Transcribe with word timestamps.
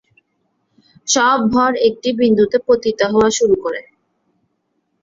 সব 1.07 1.39
ভর 1.51 1.71
একটি 1.87 2.09
বিন্দুতে 2.19 2.57
পতিত 2.67 2.99
হতে 3.13 3.29
শুরু 3.37 3.55
করে। 3.63 3.81